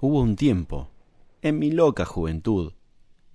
[0.00, 0.90] Hubo un tiempo,
[1.42, 2.72] en mi loca juventud,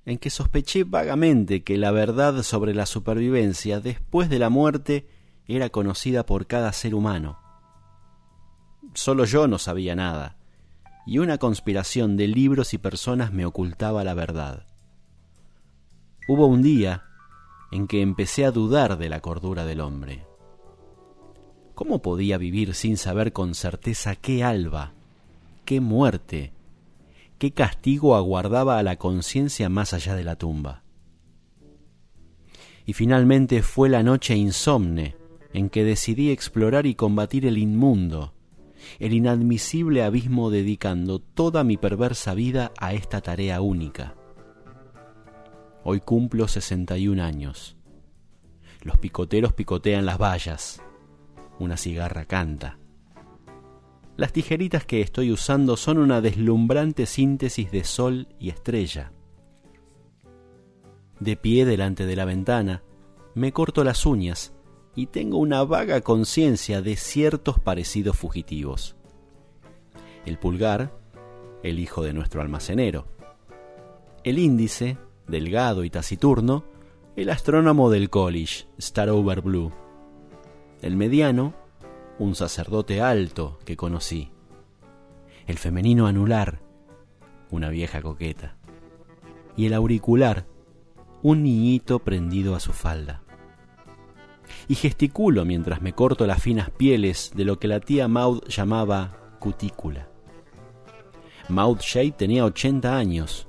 [0.06, 5.10] en que sospeché vagamente que la verdad sobre la supervivencia después de la muerte
[5.46, 7.38] era conocida por cada ser humano.
[8.94, 10.38] Solo yo no sabía nada,
[11.06, 14.66] y una conspiración de libros y personas me ocultaba la verdad.
[16.30, 17.04] Hubo un día
[17.74, 20.26] en que empecé a dudar de la cordura del hombre.
[21.76, 24.94] ¿Cómo podía vivir sin saber con certeza qué alba,
[25.66, 26.54] qué muerte,
[27.38, 30.84] qué castigo aguardaba a la conciencia más allá de la tumba?
[32.86, 35.16] Y finalmente fue la noche insomne
[35.54, 38.34] en que decidí explorar y combatir el inmundo,
[39.00, 44.16] el inadmisible abismo dedicando toda mi perversa vida a esta tarea única.
[45.84, 47.78] Hoy cumplo 61 años.
[48.82, 50.82] Los picoteros picotean las vallas.
[51.60, 52.78] Una cigarra canta.
[54.16, 59.12] Las tijeritas que estoy usando son una deslumbrante síntesis de sol y estrella.
[61.20, 62.84] De pie delante de la ventana,
[63.34, 64.54] me corto las uñas
[64.96, 68.96] y tengo una vaga conciencia de ciertos parecidos fugitivos.
[70.26, 70.94] El pulgar,
[71.64, 73.08] el hijo de nuestro almacenero.
[74.24, 74.98] El índice,
[75.28, 76.66] delgado y taciturno,
[77.16, 79.72] el astrónomo del college, Starover Blue.
[80.82, 81.56] El mediano,
[82.24, 84.32] un sacerdote alto que conocí.
[85.46, 86.62] El femenino anular,
[87.52, 88.58] una vieja coqueta.
[89.56, 90.48] Y el auricular,
[91.22, 93.24] un niñito prendido a su falda
[94.68, 99.18] y gesticulo mientras me corto las finas pieles de lo que la tía Maud llamaba
[99.40, 100.10] cutícula.
[101.50, 103.48] Maud Shea tenía 80 años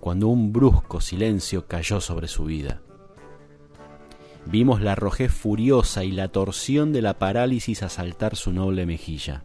[0.00, 2.82] cuando un brusco silencio cayó sobre su vida.
[4.54, 9.42] Vimos la rojez furiosa y la torsión de la parálisis asaltar su noble mejilla.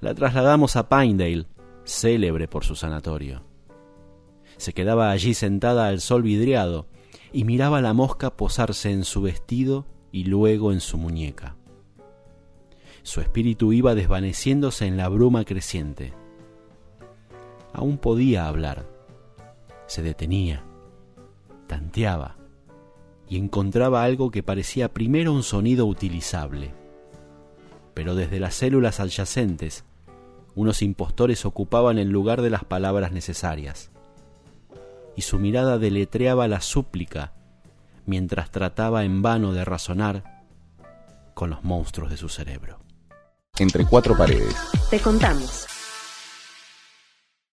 [0.00, 1.46] La trasladamos a Pinedale,
[1.82, 3.46] célebre por su sanatorio.
[4.58, 6.88] Se quedaba allí sentada al sol vidriado,
[7.32, 11.56] y miraba la mosca posarse en su vestido y luego en su muñeca.
[13.02, 16.12] Su espíritu iba desvaneciéndose en la bruma creciente.
[17.72, 18.86] Aún podía hablar.
[19.86, 20.66] Se detenía,
[21.66, 22.37] tanteaba
[23.28, 26.72] y encontraba algo que parecía primero un sonido utilizable.
[27.94, 29.84] Pero desde las células adyacentes,
[30.54, 33.90] unos impostores ocupaban el lugar de las palabras necesarias
[35.14, 37.32] y su mirada deletreaba la súplica
[38.06, 40.44] mientras trataba en vano de razonar
[41.34, 42.80] con los monstruos de su cerebro.
[43.58, 44.56] Entre cuatro paredes.
[44.90, 45.67] Te contamos.